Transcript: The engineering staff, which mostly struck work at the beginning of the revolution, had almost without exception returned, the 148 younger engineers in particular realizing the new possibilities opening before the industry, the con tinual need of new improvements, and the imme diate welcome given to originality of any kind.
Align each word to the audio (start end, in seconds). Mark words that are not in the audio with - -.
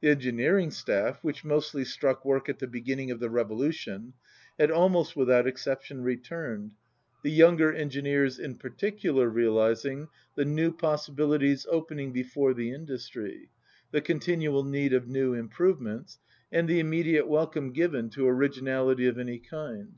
The 0.00 0.08
engineering 0.08 0.70
staff, 0.70 1.18
which 1.24 1.44
mostly 1.44 1.84
struck 1.84 2.24
work 2.24 2.48
at 2.48 2.60
the 2.60 2.68
beginning 2.68 3.10
of 3.10 3.18
the 3.18 3.28
revolution, 3.28 4.12
had 4.56 4.70
almost 4.70 5.16
without 5.16 5.48
exception 5.48 6.04
returned, 6.04 6.74
the 7.24 7.30
148 7.32 7.36
younger 7.36 7.72
engineers 7.72 8.38
in 8.38 8.54
particular 8.54 9.28
realizing 9.28 10.06
the 10.36 10.44
new 10.44 10.70
possibilities 10.70 11.66
opening 11.68 12.12
before 12.12 12.54
the 12.54 12.70
industry, 12.72 13.50
the 13.90 14.00
con 14.00 14.20
tinual 14.20 14.64
need 14.64 14.92
of 14.92 15.08
new 15.08 15.34
improvements, 15.34 16.20
and 16.52 16.68
the 16.68 16.80
imme 16.80 17.04
diate 17.04 17.26
welcome 17.26 17.72
given 17.72 18.10
to 18.10 18.28
originality 18.28 19.08
of 19.08 19.18
any 19.18 19.40
kind. 19.40 19.96